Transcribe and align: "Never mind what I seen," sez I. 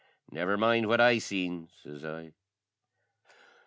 "Never 0.31 0.57
mind 0.57 0.87
what 0.87 0.99
I 0.99 1.19
seen," 1.19 1.69
sez 1.83 2.03
I. 2.03 2.33